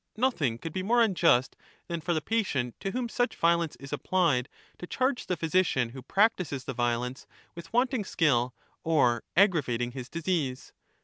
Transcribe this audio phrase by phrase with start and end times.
[0.17, 1.55] Nothing could be more unjust
[1.87, 6.01] than for the patient to whom such violence is applied, to charge the physician who
[6.01, 10.73] practises the violence with wanting skill or aggravating his disease.